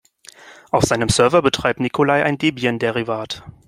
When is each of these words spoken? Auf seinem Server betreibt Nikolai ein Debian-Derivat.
Auf 0.71 0.83
seinem 0.83 1.09
Server 1.09 1.43
betreibt 1.43 1.79
Nikolai 1.79 2.23
ein 2.23 2.39
Debian-Derivat. 2.39 3.43